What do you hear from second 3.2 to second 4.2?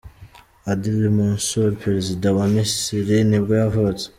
nibwo yavutse.